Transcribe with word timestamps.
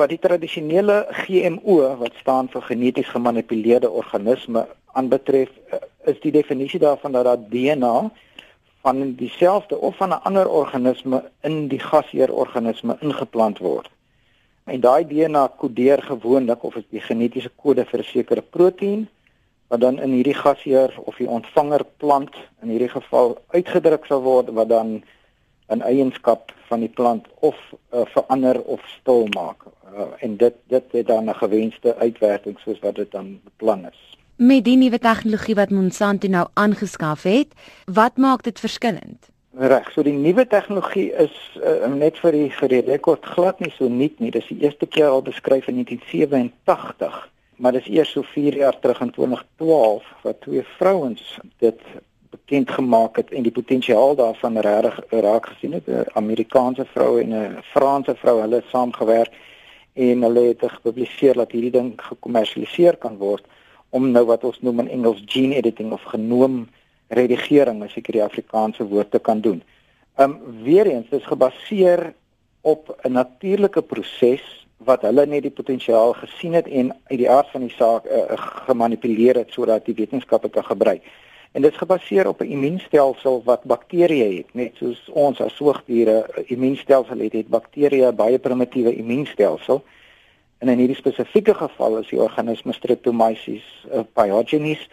Wat 0.00 0.08
die 0.08 0.18
tradisionele 0.18 0.94
GMO 1.12 1.74
wat 2.00 2.14
staan 2.22 2.46
vir 2.48 2.62
geneties 2.64 3.08
gemanipuleerde 3.12 3.90
organisme 3.90 4.62
aanbetref, 4.96 5.50
is 6.08 6.16
die 6.22 6.32
definisie 6.32 6.80
daarvan 6.80 7.12
dat 7.12 7.26
daar 7.28 7.42
DNA 7.50 8.08
van 8.80 9.12
dieselfde 9.18 9.76
of 9.76 9.96
van 9.96 10.08
'n 10.08 10.22
ander 10.24 10.48
organisme 10.48 11.20
in 11.40 11.68
die 11.68 11.78
gasheerorganisme 11.78 12.96
ingeplant 13.00 13.58
word. 13.58 13.90
En 14.64 14.80
daai 14.80 15.04
DNA 15.04 15.46
kodeer 15.46 16.02
gewoonlik 16.02 16.64
of 16.64 16.76
is 16.76 16.88
die 16.90 17.00
genetiese 17.00 17.50
kode 17.56 17.84
vir 17.84 18.00
'n 18.00 18.10
sekere 18.14 18.42
proteïen 18.42 19.08
wat 19.68 19.80
dan 19.80 19.98
in 19.98 20.12
hierdie 20.12 20.40
gasheer 20.44 20.94
of 21.04 21.16
die 21.16 21.28
ontvanger 21.28 21.84
plant 21.96 22.34
in 22.62 22.68
hierdie 22.68 22.94
geval 22.96 23.38
uitgedruk 23.48 24.04
sal 24.06 24.22
word 24.22 24.48
wat 24.48 24.68
dan 24.68 25.02
'n 25.70 25.82
eienskap 25.82 26.52
van 26.68 26.80
die 26.80 26.88
plant 26.88 27.26
of 27.40 27.56
uh, 27.94 28.00
verander 28.04 28.62
of 28.62 28.80
stil 29.00 29.26
maak. 29.34 29.64
Uh, 29.64 30.02
en 30.18 30.36
dit 30.36 30.54
dit 30.66 30.84
het 30.92 31.06
dan 31.06 31.24
'n 31.24 31.34
gewenste 31.34 31.96
uitwerking 31.96 32.58
soos 32.58 32.78
wat 32.78 32.94
dit 32.94 33.10
dan 33.10 33.40
beplan 33.44 33.86
is. 33.86 34.18
Met 34.36 34.64
die 34.64 34.76
nuwe 34.76 34.98
tegnologie 34.98 35.54
wat 35.54 35.70
Monsanto 35.70 36.28
nou 36.28 36.46
aangeskaf 36.54 37.22
het, 37.22 37.48
wat 37.84 38.16
maak 38.16 38.42
dit 38.42 38.60
verskillend? 38.60 39.28
Reg, 39.58 39.90
so 39.92 40.02
die 40.02 40.14
nuwe 40.14 40.46
tegnologie 40.46 41.12
is 41.12 41.34
uh, 41.58 41.88
net 41.90 42.18
vir 42.22 42.32
die 42.32 42.50
vir 42.54 42.68
die 42.68 42.84
rekord 42.86 43.26
glad 43.34 43.58
nie 43.60 43.72
so 43.74 43.88
nuut 43.88 44.20
nie. 44.22 44.30
Dis 44.30 44.46
die 44.46 44.60
eerste 44.62 44.86
keer 44.86 45.10
al 45.10 45.22
beskryf 45.26 45.66
in 45.66 45.74
1987, 45.82 47.18
maar 47.56 47.72
dis 47.72 47.88
eers 47.90 48.12
so 48.14 48.22
4 48.22 48.56
jaar 48.56 48.78
terug 48.78 49.00
in 49.00 49.10
2012 49.10 50.06
wat 50.22 50.40
twee 50.40 50.62
vrouens 50.78 51.38
dit 51.58 51.82
bekend 52.30 52.70
gemaak 52.70 53.16
het 53.16 53.30
en 53.30 53.42
die 53.42 53.52
potensiaal 53.52 54.14
daarvan 54.16 54.58
regtig 54.58 55.00
raak 55.10 55.46
gesien 55.46 55.72
het. 55.72 55.86
'n 55.86 56.04
Amerikaanse 56.12 56.84
vrou 56.84 57.20
en 57.20 57.30
'n 57.34 57.62
Franse 57.62 58.14
vrou, 58.14 58.40
hulle 58.40 58.54
het 58.54 58.70
saamgewerk 58.70 59.32
en 59.92 60.22
hulle 60.22 60.40
het 60.40 60.62
gepubliseer 60.62 61.34
dat 61.34 61.52
hierdie 61.52 61.70
ding 61.70 61.92
gekommersialiseer 61.96 62.96
kan 62.96 63.16
word 63.16 63.44
om 63.90 64.10
nou 64.10 64.24
wat 64.24 64.44
ons 64.44 64.60
noem 64.60 64.78
in 64.78 64.88
Engels 64.88 65.22
gene 65.26 65.54
editing 65.54 65.92
of 65.92 66.02
genoom 66.02 66.68
redigering, 67.08 67.82
as 67.82 67.96
ek 67.96 68.12
die 68.12 68.22
Afrikaanse 68.22 68.86
woord 68.86 69.10
te 69.10 69.18
kan 69.18 69.40
doen. 69.40 69.62
Um 70.18 70.38
weer 70.62 70.86
eens 70.86 71.08
dis 71.10 71.26
gebaseer 71.26 72.14
op 72.60 72.98
'n 73.02 73.12
natuurlike 73.12 73.82
proses 73.82 74.60
wat 74.76 75.02
hulle 75.02 75.26
net 75.26 75.42
die 75.42 75.50
potensiaal 75.50 76.12
gesien 76.12 76.52
het 76.52 76.68
en 76.68 76.92
uit 77.10 77.18
die 77.18 77.30
aard 77.30 77.50
van 77.52 77.60
die 77.60 77.74
saak 77.76 78.06
uh, 78.06 78.22
gemanipuleer 78.66 79.36
het 79.36 79.52
sodat 79.52 79.84
die 79.84 79.94
wetenskappe 79.94 80.48
kan 80.48 80.64
gebruik. 80.64 81.02
En 81.52 81.62
dit 81.62 81.72
is 81.72 81.78
gebaseer 81.78 82.28
op 82.28 82.40
'n 82.40 82.52
immuunstelsel 82.54 83.42
wat 83.44 83.64
bakterieë 83.64 84.36
het, 84.36 84.54
net 84.54 84.76
soos 84.76 85.08
ons 85.12 85.40
as 85.40 85.56
soogdiere 85.56 86.26
'n 86.36 86.44
immuunstelsel 86.46 87.18
het, 87.18 87.32
het 87.32 87.48
bakterieë 87.48 88.12
baie 88.12 88.38
primitiewe 88.38 88.94
immuunstelsel. 88.94 89.82
En 90.58 90.68
in 90.68 90.78
hierdie 90.78 90.96
spesifieke 90.96 91.54
geval 91.54 91.98
is 91.98 92.08
die 92.08 92.20
organisme 92.20 92.72
Streptomyces 92.72 93.86
uh, 93.92 94.00
pyogenes 94.12 94.88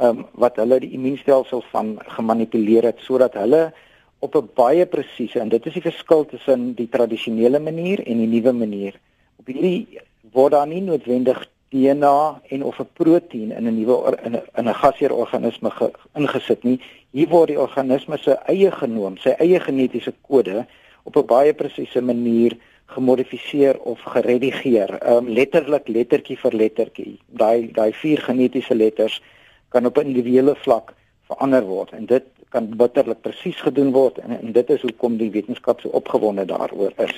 um, 0.00 0.26
wat 0.32 0.56
hulle 0.56 0.80
die 0.80 0.90
immuunstelsel 0.90 1.62
van 1.70 1.98
gemanipuleer 2.06 2.82
het 2.82 2.98
sodat 2.98 3.34
hulle 3.34 3.72
op 4.18 4.34
'n 4.34 4.50
baie 4.54 4.86
presiese 4.86 5.40
en 5.40 5.48
dit 5.48 5.66
is 5.66 5.72
die 5.72 5.82
verskil 5.82 6.26
tussen 6.26 6.74
die 6.74 6.88
tradisionele 6.88 7.58
manier 7.58 8.06
en 8.06 8.18
die 8.18 8.26
nuwe 8.26 8.52
manier. 8.52 9.00
Op 9.36 9.46
hierdie 9.46 10.00
word 10.32 10.52
daar 10.52 10.66
nie 10.66 10.80
noodwendig 10.80 11.50
DNA 11.70 12.40
en 12.48 12.64
of 12.64 12.78
'n 12.78 12.88
proteïen 12.92 13.50
in 13.58 13.66
'n 13.66 13.76
nuwe 13.78 14.18
in 14.24 14.34
'n 14.34 14.68
'n 14.68 14.74
gasheerorganisme 14.74 15.70
ingesit 16.14 16.62
nie. 16.62 16.80
Hier 17.10 17.28
word 17.28 17.48
die 17.48 17.60
organisme 17.60 18.18
se 18.18 18.32
eie 18.46 18.70
genoom, 18.70 19.16
sy 19.16 19.30
eie 19.38 19.60
genetiese 19.60 20.12
kode 20.20 20.66
op 21.04 21.16
'n 21.16 21.26
baie 21.26 21.54
presiese 21.54 22.00
manier 22.00 22.56
gemodifiseer 22.86 23.78
of 23.80 24.00
geredigeer. 24.00 24.90
Ehm 24.98 25.16
um, 25.16 25.28
letterlik 25.28 25.88
lettertjie 25.88 26.38
vir 26.38 26.52
lettertjie. 26.52 27.18
Daai 27.26 27.70
daai 27.72 27.92
vier 27.92 28.18
genetiese 28.18 28.74
letters 28.74 29.22
kan 29.68 29.86
op 29.86 29.98
'n 29.98 30.06
individuele 30.06 30.54
vlak 30.56 30.94
verander 31.26 31.62
word 31.62 31.92
en 31.92 32.06
dit 32.06 32.24
kan 32.48 32.76
bitterlik 32.76 33.20
presies 33.20 33.60
gedoen 33.60 33.92
word 33.92 34.18
en, 34.18 34.40
en 34.40 34.52
dit 34.52 34.70
is 34.70 34.82
hoekom 34.82 35.16
die 35.16 35.30
wetenskap 35.30 35.80
so 35.80 35.88
opgewonde 35.88 36.44
daaroor 36.44 36.92
is. 36.96 37.14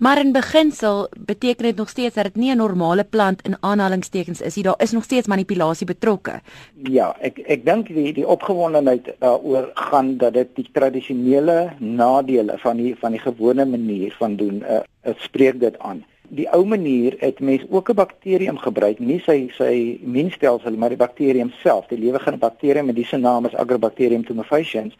Maar 0.00 0.18
in 0.18 0.32
beginsel 0.32 1.08
beteken 1.18 1.64
dit 1.64 1.76
nog 1.76 1.88
steeds 1.88 2.14
dat 2.14 2.24
dit 2.24 2.36
nie 2.36 2.52
'n 2.52 2.56
normale 2.56 3.04
plant 3.04 3.42
in 3.42 3.56
aanhalingstekens 3.60 4.40
is 4.40 4.54
nie. 4.54 4.64
Daar 4.64 4.82
is 4.82 4.90
nog 4.90 5.04
steeds 5.04 5.26
manipulasie 5.26 5.86
betrokke. 5.86 6.40
Ja, 6.82 7.16
ek 7.20 7.38
ek 7.38 7.64
dink 7.64 7.86
die 7.86 8.12
die 8.12 8.26
opgewondenheid 8.26 9.14
daaroor 9.18 9.70
gaan 9.74 10.16
dat 10.16 10.32
dit 10.32 10.48
die 10.54 10.68
tradisionele 10.72 11.72
nadele 11.78 12.58
van 12.58 12.76
die 12.76 12.96
van 12.96 13.10
die 13.10 13.20
gewone 13.20 13.64
manier 13.64 14.14
van 14.18 14.36
doen, 14.36 14.64
uh, 14.70 14.80
uh, 15.04 15.12
spreek 15.16 15.60
dit 15.60 15.78
aan. 15.78 16.04
Die 16.28 16.48
ou 16.48 16.64
manier 16.64 17.16
het 17.18 17.40
mense 17.40 17.66
ook 17.70 17.90
'n 17.90 17.94
bakterium 17.94 18.58
gebruik, 18.58 18.98
nie 18.98 19.20
sy 19.20 19.50
sy 19.52 19.98
immuunstelsel 20.02 20.76
maar 20.76 20.88
die 20.88 21.04
bakterium 21.06 21.52
self, 21.62 21.86
die 21.86 21.98
lewende 21.98 22.38
bakterium 22.38 22.86
met 22.86 22.94
die 22.94 23.16
naam 23.18 23.46
is 23.46 23.54
Agrobacterium 23.54 24.24
tumefaciens 24.24 24.96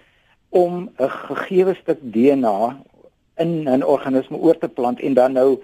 om 0.50 0.91
'n 0.99 1.11
gegee 1.11 1.75
stuk 1.75 1.99
DNA 2.03 2.77
in 3.41 3.69
'n 3.69 3.83
organisme 3.83 4.37
oor 4.37 4.59
te 4.59 4.69
plant 4.69 5.01
en 5.01 5.15
dan 5.15 5.33
nou 5.33 5.59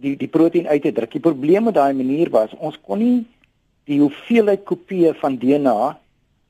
die 0.00 0.16
die 0.16 0.28
proteïen 0.28 0.68
uit 0.68 0.82
te 0.82 0.92
druk. 0.92 1.12
Die 1.12 1.26
probleem 1.28 1.64
met 1.64 1.74
daai 1.74 1.94
manier 1.94 2.30
was 2.30 2.52
ons 2.58 2.78
kon 2.80 2.98
nie 2.98 3.24
die 3.84 4.00
hoeveelheid 4.00 4.64
kopieë 4.64 5.14
van 5.20 5.38
DNA 5.38 5.98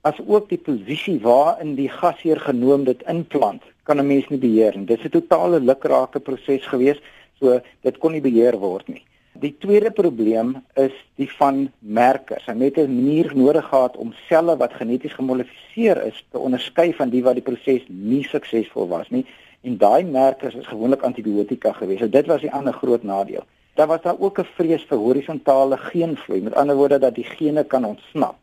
as 0.07 0.19
ook 0.27 0.49
die 0.49 0.61
posisie 0.69 1.19
waarin 1.21 1.75
die 1.75 1.89
gasheer 1.89 2.41
genoem 2.41 2.85
dit 2.85 3.03
inplant 3.11 3.63
kan 3.87 3.99
'n 3.99 4.07
mens 4.07 4.29
nie 4.29 4.39
beheer 4.39 4.77
nie. 4.77 4.87
Dit 4.87 4.99
is 4.99 5.05
'n 5.05 5.11
totale 5.19 5.61
lukrake 5.61 6.21
proses 6.21 6.67
gewees, 6.67 6.99
so 7.39 7.61
dit 7.81 7.99
kon 7.99 8.13
nie 8.13 8.21
beheer 8.21 8.59
word 8.59 8.89
nie. 8.89 9.03
Die 9.41 9.57
tweede 9.59 9.91
probleem 9.91 10.55
is 10.75 10.93
die 11.21 11.29
van 11.37 11.67
merkers. 11.79 12.47
Hy 12.47 12.55
het 12.65 12.79
'n 12.79 12.95
manier 12.95 13.33
nodig 13.37 13.65
gehad 13.69 13.97
om 13.97 14.15
selle 14.29 14.57
wat 14.57 14.73
geneties 14.73 15.13
gemodifiseer 15.13 16.03
is 16.07 16.25
te 16.31 16.39
onderskei 16.39 16.95
van 16.95 17.11
die 17.11 17.23
wat 17.23 17.35
die 17.35 17.43
proses 17.43 17.83
nie 17.89 18.23
suksesvol 18.25 18.89
was 18.89 19.09
nie 19.11 19.27
en 19.61 19.77
daai 19.77 20.05
merkers 20.05 20.55
is 20.55 20.67
gewoonlik 20.67 21.03
antibiotika 21.03 21.73
gewees. 21.73 21.99
So 21.99 22.09
dit 22.09 22.27
was 22.27 22.41
die 22.41 22.53
ander 22.53 22.73
groot 22.73 23.03
nadeel. 23.03 23.45
Daar 23.75 23.87
was 23.87 24.03
daar 24.03 24.19
ook 24.19 24.39
'n 24.39 24.49
vrees 24.57 24.85
vir 24.85 24.99
horisontale 24.99 25.77
geenvloei. 25.77 26.41
Met 26.41 26.55
ander 26.55 26.77
woorde 26.77 26.99
dat 26.99 27.15
die 27.15 27.25
gene 27.25 27.65
kan 27.65 27.85
ontsnap 27.85 28.37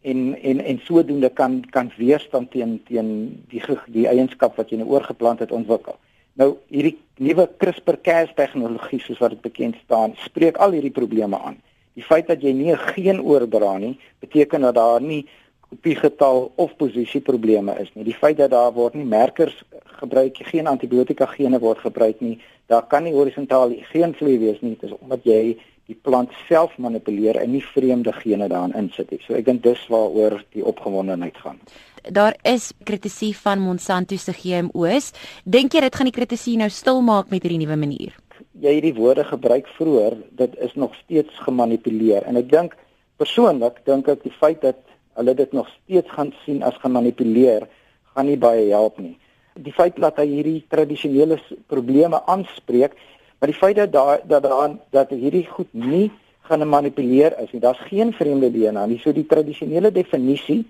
en 0.00 0.42
en 0.42 0.60
en 0.64 0.80
sodoende 0.82 1.28
kan 1.28 1.64
kan 1.70 1.90
weerstand 1.96 2.50
teen 2.50 2.80
teen 2.86 3.08
die 3.48 3.62
die 3.86 4.06
eienskap 4.06 4.56
wat 4.56 4.70
jy 4.70 4.76
nou 4.76 4.88
oorgeplant 4.88 5.38
het 5.38 5.52
ontwikkel. 5.52 5.96
Nou 6.38 6.52
hierdie 6.70 6.94
nuwe 7.18 7.48
CRISPR-Cas 7.58 8.30
tegnologie 8.38 9.00
soos 9.02 9.18
wat 9.18 9.34
dit 9.34 9.40
bekend 9.42 9.78
staan, 9.82 10.14
spreek 10.22 10.60
al 10.62 10.76
hierdie 10.76 10.94
probleme 10.94 11.38
aan. 11.38 11.56
Die 11.98 12.04
feit 12.06 12.28
dat 12.30 12.44
jy 12.46 12.52
nie 12.54 12.70
'n 12.72 12.78
geen 12.94 13.18
oordra 13.20 13.76
nie, 13.78 13.98
beteken 14.20 14.60
dat 14.60 14.74
daar 14.74 15.02
nie 15.02 15.26
kopiegetal 15.68 16.52
of 16.54 16.76
posisie 16.76 17.20
probleme 17.20 17.74
is 17.80 17.90
nie. 17.94 18.04
Die 18.04 18.14
feit 18.14 18.36
dat 18.36 18.50
daar 18.50 18.72
word 18.72 18.94
nie 18.94 19.04
merkers 19.04 19.64
gebruik, 20.00 20.36
geen 20.36 20.66
antibiotika 20.66 21.26
gene 21.26 21.58
word 21.58 21.78
gebruik 21.78 22.20
nie, 22.20 22.38
daar 22.66 22.86
kan 22.86 23.02
nie 23.02 23.12
horisontaal 23.12 23.74
geen 23.92 24.14
vloei 24.14 24.38
wees 24.38 24.60
nie, 24.60 24.76
dit 24.78 24.90
is 24.90 24.96
omdat 25.00 25.24
jy 25.24 25.58
die 25.88 25.96
plant 25.96 26.32
self 26.48 26.74
manipuleer 26.76 27.38
en 27.40 27.54
nie 27.54 27.64
vreemde 27.64 28.12
gene 28.20 28.48
daarin 28.52 28.74
insit 28.76 29.10
nie. 29.12 29.20
So 29.24 29.36
ek 29.38 29.46
dink 29.46 29.62
dis 29.64 29.80
waaroor 29.88 30.36
die 30.52 30.64
opgewondenheid 30.64 31.36
gaan. 31.40 31.60
Daar 32.04 32.36
is 32.44 32.70
kritisie 32.84 33.32
van 33.36 33.62
Monsanto 33.64 34.16
se 34.16 34.32
GMO's. 34.36 35.12
Dink 35.44 35.74
jy 35.74 35.82
dit 35.86 35.96
gaan 35.96 36.10
die 36.10 36.14
kritisie 36.14 36.56
nou 36.60 36.68
stil 36.72 37.00
maak 37.04 37.32
met 37.32 37.42
hierdie 37.44 37.60
nuwe 37.64 37.78
manier? 37.80 38.12
Jy 38.60 38.74
het 38.76 38.84
die 38.84 38.94
woorde 38.94 39.24
gebruik 39.24 39.68
vroeër, 39.78 40.18
dit 40.38 40.54
is 40.66 40.74
nog 40.74 40.94
steeds 41.04 41.40
gemanipuleer 41.46 42.26
en 42.28 42.36
ek 42.40 42.50
dink 42.52 42.76
persoonlik 43.18 43.80
dink 43.88 44.08
ek 44.12 44.22
die 44.26 44.34
feit 44.38 44.60
dat 44.62 44.78
hulle 45.18 45.34
dit 45.34 45.52
nog 45.56 45.70
steeds 45.72 46.10
gaan 46.14 46.34
sien 46.44 46.62
as 46.62 46.76
gemanipuleer, 46.82 47.66
gaan 48.14 48.28
nie 48.28 48.38
baie 48.38 48.68
help 48.70 49.00
nie. 49.02 49.16
Die 49.58 49.74
feit 49.74 49.96
dat 49.98 50.20
hy 50.20 50.28
hierdie 50.30 50.60
tradisionele 50.70 51.40
probleme 51.66 52.20
aanspreek, 52.30 52.94
maar 53.38 53.50
die 53.50 53.58
feit 53.58 53.76
dat 53.76 53.92
daar 53.92 54.20
dat 54.24 54.42
daar 54.42 54.76
dat 54.90 55.10
hierdie 55.10 55.46
goed 55.46 55.72
nie 55.72 56.10
gaan 56.48 56.60
gemanipuleer 56.60 57.38
is 57.38 57.52
nie. 57.52 57.60
Daar's 57.60 57.80
geen 57.90 58.12
vreemde 58.12 58.50
DNA 58.50 58.86
nie. 58.86 58.98
So 58.98 59.12
die 59.12 59.26
tradisionele 59.26 59.92
definisie 59.92 60.66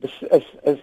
is 0.00 0.22
is 0.30 0.46
is 0.62 0.80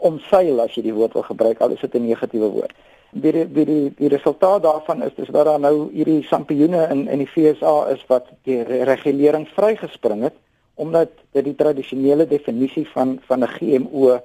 omseil 0.00 0.60
as 0.60 0.76
jy 0.76 0.86
die 0.88 0.94
woord 0.96 1.16
wil 1.18 1.26
gebruik 1.26 1.60
al 1.60 1.74
is 1.74 1.80
dit 1.80 1.94
'n 1.94 2.06
negatiewe 2.06 2.50
woord. 2.56 2.72
Die 3.10 3.32
die 3.32 3.64
die 3.64 3.92
die 3.96 4.08
resultaat 4.08 4.62
daarvan 4.62 5.02
is 5.02 5.14
dis 5.14 5.28
dat 5.28 5.44
daar 5.44 5.60
nou 5.60 5.90
hierdie 5.92 6.22
sampioene 6.22 6.86
in 6.90 7.08
in 7.08 7.18
die 7.18 7.26
FSA 7.26 7.88
is 7.88 8.06
wat 8.06 8.30
die 8.42 8.62
regulering 8.62 9.48
vrygespring 9.48 10.22
het 10.22 10.36
omdat 10.74 11.08
dit 11.32 11.44
die 11.44 11.54
tradisionele 11.54 12.26
definisie 12.26 12.88
van 12.88 13.18
van 13.26 13.42
'n 13.42 13.48
GMO 13.56 14.14
uh, 14.14 14.20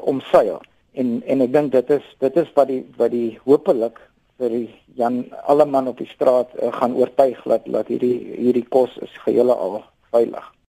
omseil. 0.00 0.60
En 0.92 1.22
en 1.26 1.40
ek 1.40 1.52
dink 1.52 1.72
dit 1.72 1.90
is 1.90 2.16
dit 2.18 2.36
is 2.36 2.52
wat 2.54 2.66
die 2.66 2.84
wat 2.96 3.10
die 3.10 3.38
hopelik 3.44 4.00
vir 4.40 4.52
die 4.52 4.66
Jan 4.96 5.24
alle 5.46 5.66
man 5.66 5.88
op 5.88 5.98
die 5.98 6.10
straat 6.10 6.52
uh, 6.56 6.72
gaan 6.72 6.96
oortuig 6.96 7.42
dat 7.44 7.64
dat 7.66 7.88
hierdie 7.92 8.18
hierdie 8.36 8.66
kos 8.68 8.96
is 9.04 9.16
gehele 9.24 9.54
al 9.54 9.82
veilig. 10.12 10.55